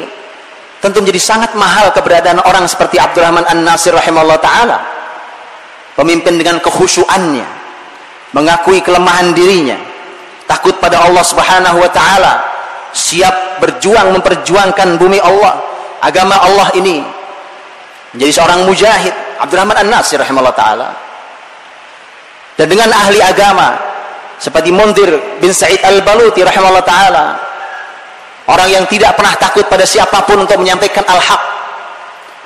tentu 0.85 1.01
menjadi 1.01 1.17
sangat 1.17 1.57
mahal 1.57 1.89
keberadaan 1.97 2.45
orang 2.45 2.69
seperti 2.69 3.01
Abdurrahman 3.01 3.49
An-Nasir 3.49 3.97
rahimahullah 3.97 4.37
ta'ala. 4.37 4.79
Pemimpin 5.97 6.37
dengan 6.37 6.61
kekhusyuannya. 6.61 7.49
Mengakui 8.37 8.85
kelemahan 8.85 9.33
dirinya. 9.33 9.81
Takut 10.45 10.77
pada 10.77 11.01
Allah 11.01 11.25
subhanahu 11.25 11.81
wa 11.81 11.89
ta'ala. 11.89 12.33
Siap 12.93 13.65
berjuang 13.65 14.13
memperjuangkan 14.21 15.01
bumi 15.01 15.17
Allah. 15.25 15.57
Agama 16.05 16.37
Allah 16.37 16.69
ini 16.77 17.01
menjadi 18.15 18.33
seorang 18.43 18.67
mujahid 18.67 19.15
Abdurrahman 19.39 19.77
An-Nasir 19.87 20.19
rahimahullah 20.19 20.57
taala. 20.57 20.89
Dan 22.59 22.67
dengan 22.69 22.93
ahli 22.93 23.23
agama 23.23 23.79
seperti 24.37 24.69
Mundir 24.75 25.41
bin 25.41 25.53
Said 25.55 25.81
Al-Baluti 25.81 26.45
rahimahullah 26.45 26.87
taala. 26.87 27.27
Orang 28.51 28.67
yang 28.67 28.85
tidak 28.91 29.15
pernah 29.15 29.37
takut 29.39 29.63
pada 29.71 29.87
siapa 29.87 30.27
pun 30.27 30.43
untuk 30.43 30.59
menyampaikan 30.59 31.07
al-haq. 31.07 31.43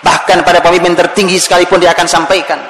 Bahkan 0.04 0.44
pada 0.44 0.61
pemimpin 0.61 0.92
tertinggi 0.92 1.40
sekalipun 1.40 1.80
dia 1.80 1.97
akan 1.97 2.04
sampaikan. 2.04 2.61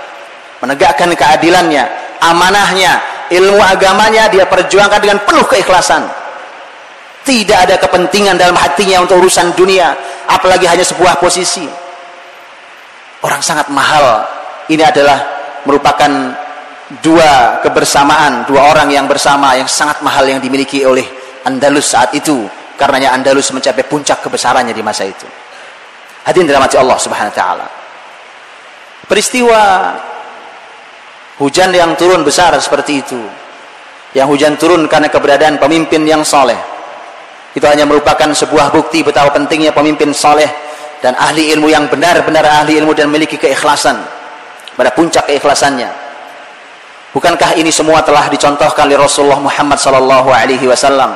Menegakkan 0.62 1.10
keadilannya, 1.10 1.82
amanahnya, 2.22 3.02
ilmu 3.34 3.58
agamanya 3.58 4.30
dia 4.30 4.46
perjuangkan 4.46 5.02
dengan 5.02 5.18
penuh 5.26 5.42
keikhlasan. 5.50 6.06
Tidak 7.26 7.58
ada 7.58 7.74
kepentingan 7.80 8.38
dalam 8.38 8.54
hatinya 8.54 9.02
untuk 9.02 9.18
urusan 9.18 9.50
dunia, 9.58 9.96
apalagi 10.30 10.70
hanya 10.70 10.86
sebuah 10.86 11.18
posisi. 11.18 11.66
Orang 13.24 13.40
sangat 13.40 13.72
mahal. 13.72 14.20
Ini 14.68 14.84
adalah 14.84 15.16
merupakan 15.64 16.12
dua 17.00 17.64
kebersamaan, 17.64 18.44
dua 18.44 18.68
orang 18.68 18.92
yang 18.92 19.08
bersama 19.08 19.56
yang 19.56 19.64
sangat 19.64 20.04
mahal 20.04 20.28
yang 20.28 20.44
dimiliki 20.44 20.84
oleh 20.84 21.08
Andalus 21.48 21.96
saat 21.96 22.12
itu. 22.12 22.44
Karenanya 22.76 23.16
Andalus 23.16 23.48
mencapai 23.48 23.88
puncak 23.88 24.20
kebesarannya 24.20 24.76
di 24.76 24.84
masa 24.84 25.08
itu. 25.08 25.24
Hadirin 26.28 26.52
dirahmati 26.52 26.76
Allah 26.76 26.98
Subhanahu 27.00 27.32
wa 27.32 27.36
taala. 27.36 27.66
Peristiwa 29.08 29.60
hujan 31.40 31.72
yang 31.72 31.96
turun 31.96 32.24
besar 32.28 32.52
seperti 32.60 33.00
itu. 33.00 33.20
Yang 34.12 34.26
hujan 34.36 34.52
turun 34.60 34.84
karena 34.84 35.08
keberadaan 35.08 35.56
pemimpin 35.56 36.04
yang 36.04 36.20
soleh. 36.24 36.56
Itu 37.56 37.64
hanya 37.64 37.88
merupakan 37.88 38.28
sebuah 38.34 38.68
bukti 38.68 39.00
betapa 39.00 39.32
pentingnya 39.32 39.70
pemimpin 39.70 40.12
soleh 40.12 40.63
dan 41.00 41.16
ahli 41.18 41.54
ilmu 41.54 41.70
yang 41.72 41.88
benar-benar 41.90 42.44
ahli 42.44 42.78
ilmu 42.78 42.92
dan 42.92 43.10
memiliki 43.10 43.40
keikhlasan. 43.40 43.98
Pada 44.74 44.90
puncak 44.90 45.30
keikhlasannya. 45.30 45.86
Bukankah 47.14 47.54
ini 47.54 47.70
semua 47.70 48.02
telah 48.02 48.26
dicontohkan 48.26 48.90
oleh 48.90 48.98
Rasulullah 48.98 49.38
Muhammad 49.38 49.78
sallallahu 49.78 50.34
alaihi 50.34 50.66
wasallam? 50.66 51.14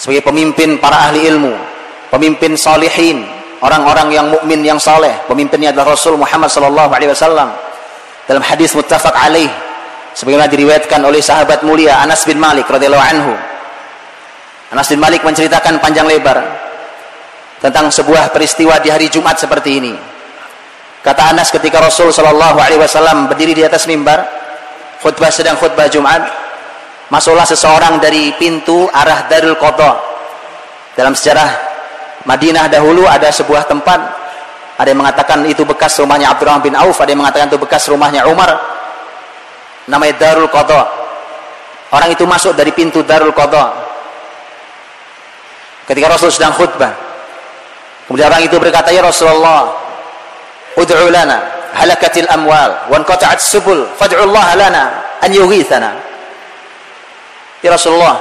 Sebagai 0.00 0.24
pemimpin 0.24 0.80
para 0.80 1.12
ahli 1.12 1.28
ilmu, 1.28 1.52
pemimpin 2.08 2.56
salihin, 2.56 3.28
orang-orang 3.60 4.08
yang 4.16 4.26
mukmin 4.32 4.64
yang 4.64 4.80
saleh 4.80 5.12
pemimpinnya 5.30 5.70
adalah 5.76 5.92
Rasul 5.92 6.18
Muhammad 6.18 6.48
sallallahu 6.48 6.88
alaihi 6.88 7.12
wasallam. 7.12 7.52
Dalam 8.24 8.40
hadis 8.40 8.72
muttafaq 8.72 9.12
alaih 9.12 9.50
sebagaimana 10.16 10.48
diriwayatkan 10.48 11.00
oleh 11.04 11.20
sahabat 11.20 11.60
mulia 11.66 12.00
Anas 12.00 12.24
bin 12.24 12.40
Malik 12.40 12.64
radhiyallahu 12.64 13.04
anhu. 13.04 13.32
Anas 14.72 14.88
bin 14.88 15.04
Malik 15.04 15.20
menceritakan 15.20 15.84
panjang 15.84 16.08
lebar 16.08 16.40
tentang 17.62 17.94
sebuah 17.94 18.34
peristiwa 18.34 18.82
di 18.82 18.90
hari 18.90 19.06
Jumat 19.06 19.38
seperti 19.38 19.78
ini. 19.78 19.94
Kata 21.02 21.30
Anas 21.30 21.54
ketika 21.54 21.78
Rasul 21.78 22.10
sallallahu 22.10 22.58
alaihi 22.58 22.82
wasallam 22.82 23.30
berdiri 23.30 23.54
di 23.54 23.62
atas 23.62 23.86
mimbar 23.86 24.26
khutbah 24.98 25.30
sedang 25.30 25.54
khutbah 25.54 25.86
Jumat 25.86 26.26
masuklah 27.06 27.46
seseorang 27.46 28.02
dari 28.02 28.34
pintu 28.34 28.90
arah 28.90 29.30
Darul 29.30 29.54
Qadha. 29.54 29.94
Dalam 30.98 31.14
sejarah 31.14 31.48
Madinah 32.26 32.66
dahulu 32.66 33.06
ada 33.06 33.30
sebuah 33.30 33.66
tempat 33.70 33.98
ada 34.78 34.88
yang 34.90 34.98
mengatakan 34.98 35.46
itu 35.46 35.62
bekas 35.62 35.94
rumahnya 36.02 36.34
Abdurrahman 36.34 36.62
bin 36.66 36.74
Auf 36.74 36.98
ada 36.98 37.14
yang 37.14 37.22
mengatakan 37.22 37.46
itu 37.46 37.58
bekas 37.62 37.86
rumahnya 37.86 38.26
Umar 38.26 38.50
namanya 39.86 40.18
Darul 40.18 40.50
Qadha. 40.50 40.82
Orang 41.94 42.10
itu 42.10 42.26
masuk 42.26 42.58
dari 42.58 42.74
pintu 42.74 43.06
Darul 43.06 43.34
Qadha. 43.34 43.70
Ketika 45.86 46.10
Rasul 46.10 46.30
sedang 46.30 46.54
khutbah 46.54 47.11
kemudian 48.06 48.28
orang 48.30 48.42
itu 48.44 48.56
berkata 48.58 48.90
ya 48.90 49.02
Rasulullah 49.04 49.72
ud'u 50.76 51.08
lana 51.08 51.38
halakatil 51.72 52.28
amwal 52.28 52.88
wa 52.88 52.94
anqata'at 53.00 53.40
subul 53.40 53.88
fad'u 53.96 54.20
Allah 54.28 54.46
lana 54.56 54.84
an 55.20 55.30
yughithana. 55.32 55.92
Ya 57.62 57.70
Rasulullah 57.72 58.18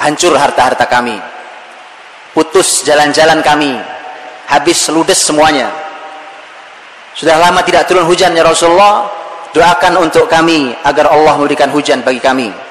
hancur 0.00 0.34
harta-harta 0.34 0.88
kami. 0.88 1.20
Putus 2.32 2.86
jalan-jalan 2.86 3.44
kami. 3.44 3.76
Habis 4.48 4.90
ludes 4.90 5.20
semuanya. 5.20 5.70
Sudah 7.14 7.38
lama 7.38 7.60
tidak 7.62 7.86
turun 7.86 8.08
hujan 8.08 8.32
ya 8.32 8.42
Rasulullah. 8.42 9.06
Doakan 9.50 9.98
untuk 9.98 10.30
kami 10.30 10.72
agar 10.86 11.10
Allah 11.10 11.34
memberikan 11.34 11.74
hujan 11.74 12.06
bagi 12.06 12.22
kami 12.22 12.69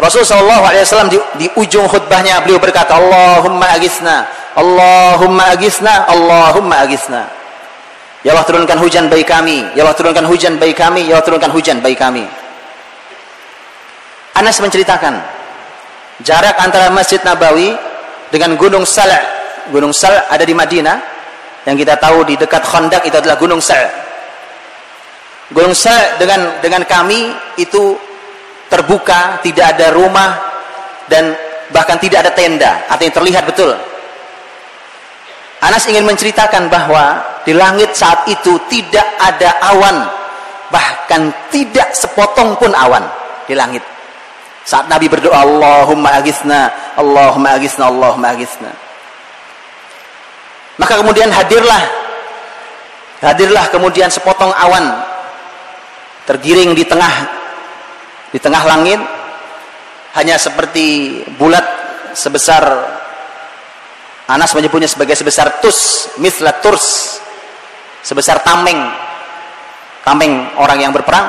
Rasul 0.00 0.24
sallallahu 0.24 0.64
alaihi 0.64 0.82
wasallam 0.88 1.12
di, 1.12 1.18
di 1.36 1.46
ujung 1.60 1.84
khutbahnya 1.84 2.40
beliau 2.40 2.56
berkata 2.56 2.96
Allahumma 2.96 3.68
agisna 3.76 4.24
Allahumma 4.56 5.52
agisna 5.54 6.08
Allahumma 6.08 6.82
agisna. 6.82 7.22
Ya 8.20 8.36
Allah 8.36 8.44
turunkan 8.44 8.76
hujan 8.80 9.08
bagi 9.08 9.24
kami. 9.24 9.64
Ya 9.72 9.84
Allah 9.86 9.96
turunkan 9.96 10.24
hujan 10.28 10.60
bagi 10.60 10.76
kami. 10.76 11.08
Ya 11.08 11.16
Allah 11.16 11.26
turunkan 11.28 11.52
hujan 11.52 11.80
bagi 11.80 11.96
kami. 11.96 12.24
Anas 14.36 14.56
menceritakan 14.60 15.20
jarak 16.24 16.56
antara 16.60 16.92
Masjid 16.92 17.20
Nabawi 17.20 17.76
dengan 18.32 18.56
Gunung 18.56 18.84
Sal' 18.84 19.12
Gunung 19.72 19.92
Sal' 19.92 20.20
ada 20.28 20.44
di 20.44 20.52
Madinah. 20.52 20.96
Yang 21.68 21.84
kita 21.84 21.94
tahu 22.00 22.24
di 22.24 22.40
dekat 22.40 22.64
Khandaq 22.64 23.04
itu 23.04 23.16
adalah 23.16 23.36
Gunung 23.36 23.60
Sal' 23.60 23.88
Gunung 25.52 25.76
Sal' 25.76 26.20
dengan 26.20 26.60
dengan 26.60 26.82
kami 26.84 27.32
itu 27.56 27.96
terbuka 28.70 29.42
tidak 29.42 29.76
ada 29.76 29.92
rumah 29.92 30.30
dan 31.10 31.34
bahkan 31.74 31.98
tidak 31.98 32.24
ada 32.24 32.32
tenda. 32.32 32.86
Artinya 32.86 33.18
terlihat 33.18 33.44
betul. 33.44 33.74
Anas 35.60 35.84
ingin 35.90 36.08
menceritakan 36.08 36.72
bahwa 36.72 37.20
di 37.44 37.52
langit 37.52 37.92
saat 37.92 38.24
itu 38.30 38.56
tidak 38.70 39.04
ada 39.20 39.50
awan. 39.74 40.08
Bahkan 40.70 41.50
tidak 41.50 41.92
sepotong 41.92 42.54
pun 42.56 42.70
awan 42.72 43.02
di 43.44 43.58
langit. 43.58 43.82
Saat 44.64 44.86
Nabi 44.86 45.10
berdoa, 45.10 45.42
Allahumma 45.42 46.22
agisna, 46.22 46.70
Allahumma 46.94 47.58
agisna, 47.58 47.90
Allahumma 47.90 48.30
agisna. 48.30 48.70
Maka 50.78 50.96
kemudian 51.02 51.28
hadirlah, 51.28 51.82
hadirlah 53.20 53.66
kemudian 53.68 54.08
sepotong 54.08 54.54
awan 54.54 55.02
tergiring 56.24 56.72
di 56.72 56.86
tengah, 56.86 57.39
di 58.30 58.38
tengah 58.38 58.62
langit, 58.66 59.00
hanya 60.14 60.38
seperti 60.38 61.20
bulat 61.38 61.62
sebesar 62.14 62.62
Anas 64.30 64.54
menyebutnya 64.54 64.86
sebagai 64.86 65.18
sebesar 65.18 65.58
tus, 65.58 66.06
misla 66.22 66.54
turs, 66.62 67.18
sebesar 68.06 68.38
tameng, 68.46 68.78
tameng 70.06 70.54
orang 70.54 70.78
yang 70.78 70.94
berperang. 70.94 71.26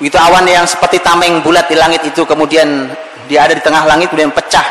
Itu 0.00 0.16
awan 0.16 0.48
yang 0.48 0.64
seperti 0.64 1.04
tameng 1.04 1.44
bulat 1.44 1.68
di 1.68 1.76
langit 1.76 2.00
itu 2.08 2.24
kemudian 2.24 2.88
dia 3.28 3.44
ada 3.44 3.52
di 3.52 3.60
tengah 3.60 3.84
langit 3.84 4.08
kemudian 4.08 4.32
pecah. 4.32 4.64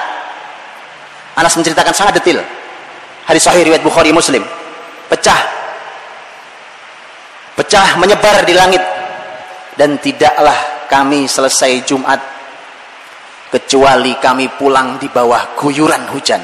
Anas 1.37 1.53
menceritakan 1.53 1.93
sangat 1.93 2.17
detail. 2.17 2.41
Hadis 3.29 3.45
sahih 3.45 3.61
riwayat 3.61 3.85
Bukhari 3.85 4.09
Muslim. 4.09 4.41
Pecah. 5.07 5.39
Pecah 7.53 8.01
menyebar 8.01 8.41
di 8.49 8.57
langit 8.57 8.81
dan 9.75 9.95
tidaklah 9.99 10.87
kami 10.91 11.27
selesai 11.27 11.87
Jumat 11.87 12.19
kecuali 13.51 14.15
kami 14.19 14.47
pulang 14.55 14.95
di 14.95 15.11
bawah 15.11 15.55
guyuran 15.59 16.07
hujan. 16.11 16.39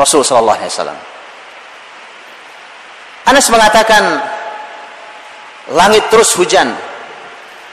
Rasul 0.00 0.24
sallallahu 0.24 0.56
alaihi 0.56 0.72
wasallam. 0.72 1.00
Anas 3.28 3.46
mengatakan 3.52 4.02
langit 5.76 6.08
terus 6.08 6.32
hujan 6.40 6.72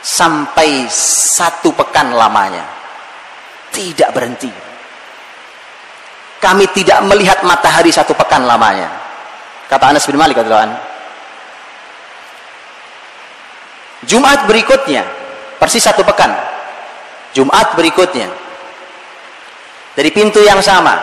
sampai 0.04 0.92
satu 0.92 1.72
pekan 1.72 2.12
lamanya. 2.12 2.68
Tidak 3.72 4.10
berhenti. 4.12 4.52
Kami 6.38 6.66
tidak 6.76 7.02
melihat 7.08 7.42
matahari 7.42 7.90
satu 7.90 8.14
pekan 8.14 8.46
lamanya. 8.46 8.92
Kata 9.68 9.92
Anas 9.92 10.06
bin 10.06 10.20
Malik 10.20 10.38
Jumat 14.08 14.48
berikutnya 14.48 15.04
persis 15.60 15.84
satu 15.84 16.02
pekan 16.08 16.32
Jumat 17.36 17.76
berikutnya 17.76 18.32
dari 19.94 20.10
pintu 20.16 20.40
yang 20.42 20.64
sama 20.64 20.96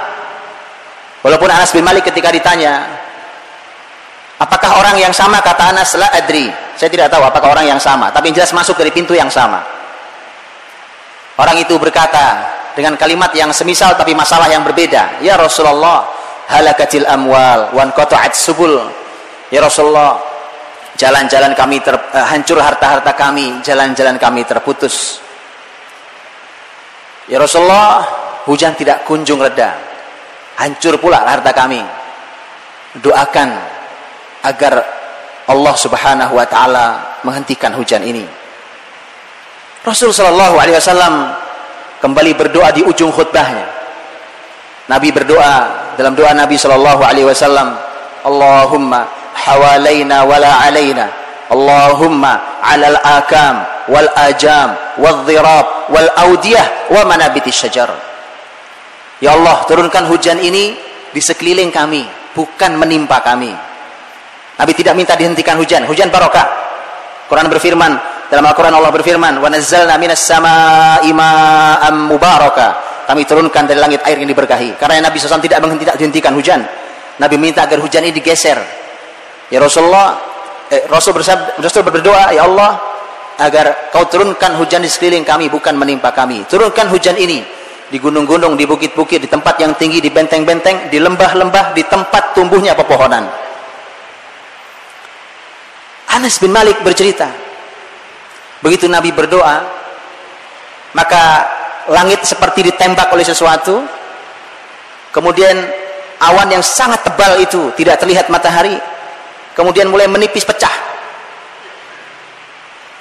walaupun 1.20 1.52
Anas 1.52 1.70
bin 1.70 1.84
Malik 1.84 2.08
ketika 2.08 2.32
ditanya 2.32 2.88
apakah 4.40 4.80
orang 4.80 4.96
yang 4.98 5.12
sama 5.12 5.38
kata 5.44 5.76
Anas 5.76 5.94
la 6.00 6.08
adri 6.10 6.64
saya 6.74 6.90
tidak 6.90 7.06
tahu 7.06 7.22
apakah 7.22 7.54
orang 7.54 7.66
yang 7.70 7.78
sama, 7.78 8.10
tapi 8.10 8.34
jelas 8.34 8.50
masuk 8.50 8.74
dari 8.74 8.90
pintu 8.90 9.14
yang 9.14 9.30
sama. 9.30 9.62
Orang 11.38 11.54
itu 11.58 11.78
berkata 11.78 12.50
dengan 12.74 12.98
kalimat 12.98 13.30
yang 13.34 13.54
semisal 13.54 13.94
tapi 13.94 14.14
masalah 14.14 14.50
yang 14.50 14.66
berbeda. 14.66 15.22
Ya 15.22 15.38
Rasulullah, 15.38 16.06
halakatil 16.50 17.06
amwal 17.06 17.70
wan 17.74 17.94
qata'at 17.94 18.34
subul. 18.34 18.90
Ya 19.54 19.62
Rasulullah, 19.62 20.18
jalan-jalan 20.98 21.52
kami 21.54 21.82
ter, 21.82 21.94
uh, 21.94 22.26
hancur 22.26 22.58
harta-harta 22.58 23.12
kami, 23.14 23.60
jalan-jalan 23.62 24.18
kami 24.18 24.46
terputus. 24.46 25.20
Ya 27.26 27.40
Rasulullah, 27.40 28.04
hujan 28.44 28.76
tidak 28.76 29.02
kunjung 29.08 29.40
reda. 29.40 29.74
Hancur 30.60 31.00
pula 31.00 31.24
harta 31.24 31.50
kami. 31.50 31.82
Doakan 33.00 33.48
agar 34.44 34.74
Allah 35.50 35.74
Subhanahu 35.74 36.38
wa 36.38 36.46
taala 36.46 36.86
menghentikan 37.26 37.74
hujan 37.74 38.04
ini. 38.04 38.22
Rasul 39.84 40.14
sallallahu 40.14 40.56
alaihi 40.56 40.78
wasallam 40.80 41.36
kembali 42.00 42.32
berdoa 42.38 42.72
di 42.72 42.80
ujung 42.84 43.12
khutbahnya. 43.12 43.66
Nabi 44.88 45.08
berdoa 45.12 45.52
dalam 45.96 46.12
doa 46.12 46.32
Nabi 46.36 46.60
sallallahu 46.60 47.02
alaihi 47.04 47.28
wasallam, 47.28 47.72
Allahumma 48.24 49.23
hawalaina 49.44 50.24
wala 50.24 50.64
alaina. 50.64 51.06
Allahumma 51.52 52.60
'alal 52.64 52.98
akam 53.04 53.54
wal 53.92 54.08
ajam 54.16 54.72
wal 54.96 55.28
dhirab 55.28 55.92
wal 55.92 56.10
audiyah 56.24 56.88
wa 56.88 57.04
manabiti 57.04 57.52
syajar. 57.52 57.92
Ya 59.20 59.36
turunkan 59.68 60.08
hujan 60.08 60.40
ini 60.40 60.74
di 61.12 61.20
sekeliling 61.20 61.70
kami, 61.70 62.08
bukan 62.32 62.80
menimpa 62.80 63.20
kami. 63.20 63.52
Nabi 64.58 64.72
tidak 64.74 64.96
minta 64.96 65.14
dihentikan 65.14 65.60
hujan, 65.60 65.86
hujan 65.86 66.08
barokah. 66.10 66.44
Quran 67.30 67.46
berfirman, 67.48 67.92
dalam 68.28 68.44
Al-Quran 68.44 68.74
Allah 68.74 68.92
berfirman, 68.92 69.38
"Wa 69.40 69.48
nazzalna 69.48 69.96
minas 69.96 70.20
samaa'i 70.20 71.10
ma'am 71.14 72.10
mubaraka." 72.10 72.84
kami 73.04 73.22
turunkan 73.28 73.68
dari 73.68 73.78
langit 73.78 74.00
air 74.08 74.16
yang 74.16 74.28
diberkahi. 74.28 74.80
Karena 74.80 75.08
Nabi 75.08 75.20
SAW 75.20 75.44
tidak 75.44 75.60
dihentikan 76.00 76.32
hujan. 76.32 76.64
Nabi 77.20 77.36
minta 77.38 77.62
agar 77.62 77.78
hujan 77.78 78.02
ini 78.02 78.16
digeser. 78.16 78.83
Ya 79.54 79.62
Rasulullah, 79.62 80.18
eh, 80.66 80.82
Rasul 80.90 81.14
bersabda, 81.14 81.62
Rasul 81.62 81.86
berdoa, 81.86 82.34
ya 82.34 82.42
Allah, 82.42 82.74
agar 83.38 83.94
kau 83.94 84.02
turunkan 84.10 84.58
hujan 84.58 84.82
di 84.82 84.90
sekeliling 84.90 85.22
kami, 85.22 85.46
bukan 85.46 85.78
menimpa 85.78 86.10
kami. 86.10 86.42
Turunkan 86.50 86.90
hujan 86.90 87.14
ini 87.14 87.46
di 87.86 88.02
gunung-gunung, 88.02 88.58
di 88.58 88.66
bukit-bukit, 88.66 89.22
di 89.22 89.30
tempat 89.30 89.54
yang 89.62 89.78
tinggi, 89.78 90.02
di 90.02 90.10
benteng-benteng, 90.10 90.90
di 90.90 90.98
lembah-lembah, 90.98 91.70
di 91.70 91.86
tempat 91.86 92.34
tumbuhnya 92.34 92.74
pepohonan. 92.74 93.30
Anas 96.10 96.34
bin 96.42 96.50
Malik 96.50 96.82
bercerita, 96.82 97.30
begitu 98.58 98.90
Nabi 98.90 99.14
berdoa, 99.14 99.62
maka 100.98 101.46
langit 101.94 102.26
seperti 102.26 102.74
ditembak 102.74 103.14
oleh 103.14 103.22
sesuatu 103.22 103.86
kemudian 105.14 105.54
awan 106.22 106.48
yang 106.50 106.64
sangat 106.64 107.02
tebal 107.06 107.38
itu 107.38 107.70
tidak 107.78 108.02
terlihat 108.02 108.26
matahari 108.32 108.78
kemudian 109.54 109.88
mulai 109.88 110.10
menipis 110.10 110.44
pecah. 110.44 110.74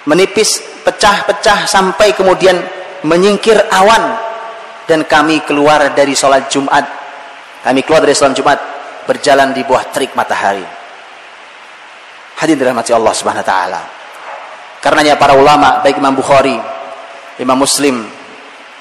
Menipis 0.08 0.62
pecah-pecah 0.84 1.66
sampai 1.68 2.14
kemudian 2.16 2.56
menyingkir 3.04 3.58
awan. 3.74 4.32
Dan 4.84 5.08
kami 5.08 5.40
keluar 5.48 5.96
dari 5.96 6.12
sholat 6.12 6.52
Jumat. 6.52 6.84
Kami 7.64 7.80
keluar 7.88 8.04
dari 8.04 8.12
sholat 8.12 8.36
Jumat 8.36 8.60
berjalan 9.08 9.52
di 9.56 9.64
bawah 9.64 9.84
terik 9.92 10.12
matahari. 10.16 10.64
Hadirin 12.40 12.60
dirahmati 12.60 12.92
Allah 12.92 13.14
subhanahu 13.16 13.44
wa 13.44 13.48
ta'ala. 13.48 13.82
Karenanya 14.84 15.16
para 15.16 15.40
ulama 15.40 15.80
baik 15.80 15.96
Imam 15.96 16.12
Bukhari 16.12 16.60
Imam 17.40 17.56
Muslim 17.56 18.04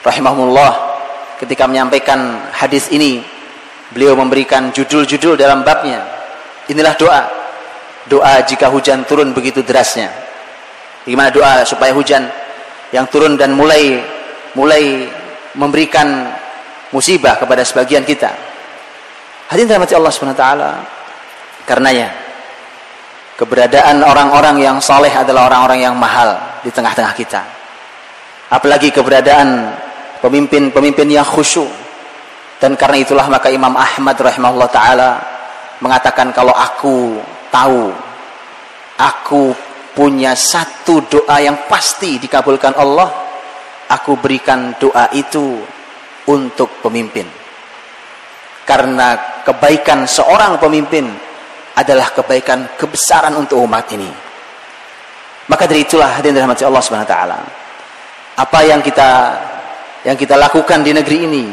rahimahullah 0.03 0.73
ketika 1.39 1.71
menyampaikan 1.71 2.51
hadis 2.51 2.91
ini 2.91 3.23
beliau 3.95 4.19
memberikan 4.19 4.75
judul-judul 4.75 5.39
dalam 5.39 5.63
babnya. 5.63 6.03
Inilah 6.67 6.95
doa 6.99 7.21
doa 8.07 8.43
jika 8.43 8.71
hujan 8.71 9.07
turun 9.07 9.31
begitu 9.37 9.63
derasnya. 9.63 10.11
Bagaimana 11.03 11.31
doa 11.35 11.53
supaya 11.67 11.91
hujan 11.91 12.27
yang 12.95 13.07
turun 13.11 13.35
dan 13.35 13.55
mulai 13.55 13.99
mulai 14.55 15.11
memberikan 15.59 16.31
musibah 16.95 17.39
kepada 17.39 17.67
sebagian 17.67 18.07
kita? 18.07 18.31
Hadirin 19.51 19.77
rahmati 19.77 19.95
Allah 19.99 20.13
Subhanahu 20.15 20.39
wa 20.39 20.43
taala 20.43 20.71
karenanya 21.67 22.09
keberadaan 23.37 24.07
orang-orang 24.07 24.63
yang 24.63 24.77
saleh 24.79 25.11
adalah 25.11 25.51
orang-orang 25.51 25.83
yang 25.83 25.95
mahal 25.99 26.39
di 26.63 26.71
tengah-tengah 26.71 27.15
kita. 27.19 27.43
Apalagi 28.53 28.93
keberadaan 28.93 29.73
pemimpin-pemimpin 30.23 31.09
yang 31.11 31.27
khusyuk. 31.27 31.69
Dan 32.63 32.79
karena 32.79 33.03
itulah 33.03 33.27
maka 33.27 33.51
Imam 33.51 33.75
Ahmad 33.75 34.15
rahimahullah 34.15 34.71
taala 34.71 35.11
mengatakan 35.83 36.31
kalau 36.31 36.55
aku 36.55 37.19
tahu 37.53 37.93
aku 38.97 39.53
punya 39.93 40.33
satu 40.33 41.05
doa 41.05 41.37
yang 41.39 41.69
pasti 41.69 42.17
dikabulkan 42.17 42.73
Allah 42.81 43.13
aku 43.93 44.17
berikan 44.17 44.73
doa 44.81 45.13
itu 45.13 45.61
untuk 46.27 46.81
pemimpin. 46.81 47.29
Karena 48.65 49.43
kebaikan 49.45 50.09
seorang 50.09 50.57
pemimpin 50.57 51.05
adalah 51.77 52.09
kebaikan 52.15 52.73
kebesaran 52.81 53.37
untuk 53.37 53.61
umat 53.61 53.85
ini. 53.93 54.09
Maka 55.51 55.69
dari 55.69 55.85
itulah 55.85 56.17
hadirin 56.17 56.41
dirahmati 56.41 56.65
Allah 56.65 56.81
Subhanahu 56.81 57.11
taala 57.11 57.39
apa 58.39 58.59
yang 58.65 58.81
kita 58.81 59.11
yang 60.09 60.17
kita 60.17 60.41
lakukan 60.41 60.81
di 60.81 60.97
negeri 60.97 61.19
ini 61.29 61.45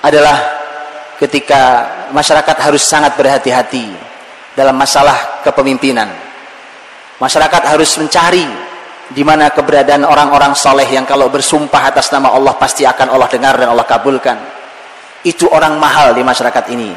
adalah 0.00 0.38
ketika 1.18 1.62
masyarakat 2.14 2.56
harus 2.56 2.80
sangat 2.80 3.18
berhati-hati 3.18 4.09
dalam 4.60 4.76
masalah 4.76 5.40
kepemimpinan. 5.40 6.12
Masyarakat 7.16 7.62
harus 7.64 7.96
mencari 7.96 8.44
di 9.08 9.24
mana 9.24 9.48
keberadaan 9.48 10.04
orang-orang 10.04 10.52
soleh 10.52 10.84
yang 10.92 11.08
kalau 11.08 11.32
bersumpah 11.32 11.88
atas 11.88 12.12
nama 12.12 12.36
Allah 12.36 12.52
pasti 12.60 12.84
akan 12.84 13.16
Allah 13.16 13.28
dengar 13.32 13.56
dan 13.56 13.72
Allah 13.72 13.88
kabulkan. 13.88 14.36
Itu 15.24 15.48
orang 15.48 15.80
mahal 15.80 16.12
di 16.12 16.20
masyarakat 16.20 16.64
ini. 16.76 16.92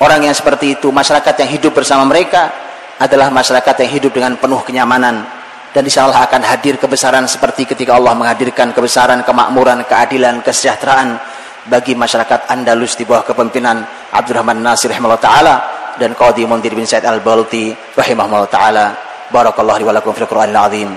Orang 0.00 0.24
yang 0.24 0.32
seperti 0.32 0.80
itu, 0.80 0.88
masyarakat 0.88 1.44
yang 1.44 1.50
hidup 1.60 1.76
bersama 1.76 2.08
mereka 2.08 2.48
adalah 2.96 3.28
masyarakat 3.28 3.84
yang 3.84 3.90
hidup 4.00 4.12
dengan 4.16 4.36
penuh 4.40 4.60
kenyamanan, 4.64 5.24
dan 5.70 5.82
insyaAllah 5.82 6.30
akan 6.30 6.42
hadir 6.46 6.78
kebesaran 6.78 7.26
seperti 7.26 7.66
ketika 7.66 7.98
Allah 7.98 8.14
menghadirkan 8.14 8.70
kebesaran, 8.70 9.26
kemakmuran, 9.26 9.82
keadilan, 9.86 10.38
kesejahteraan 10.42 11.18
bagi 11.66 11.98
masyarakat 11.98 12.52
Andalus 12.52 12.94
di 12.94 13.02
bawah 13.02 13.26
kepemimpinan 13.26 13.82
Abdurrahman 14.12 14.60
Nasir 14.60 14.94
taala 15.18 15.83
dan 15.98 16.14
Qadi 16.14 16.46
Mundir 16.48 16.74
bin 16.74 16.86
Said 16.86 17.04
Al-Balti 17.04 17.74
rahimahullah 17.94 18.50
taala. 18.50 18.86
Barakallahu 19.30 19.78
li 19.80 19.86
wa 19.86 19.94
lakum 19.94 20.12
fil 20.12 20.28
Qur'anil 20.28 20.56
azim. 20.56 20.90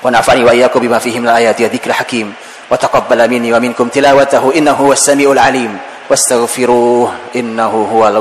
Wa 0.00 0.08
nafa'ani 0.08 0.42
wa 0.44 0.52
iyyakum 0.56 0.80
bima 0.80 0.98
fihi 0.98 1.20
min 1.20 1.28
ayati 1.28 1.64
wa 1.64 1.70
dzikril 1.70 1.96
hakim. 1.96 2.26
Wa 2.70 2.76
taqabbala 2.76 3.28
minni 3.28 3.52
wa 3.52 3.60
minkum 3.60 3.92
tilawatahu 3.92 4.56
innahu 4.56 4.90
was 4.90 5.04
samiul 5.04 5.38
alim. 5.38 5.76
Wastaghfiruh 6.08 7.36
innahu 7.38 7.86
huwal. 7.86 8.18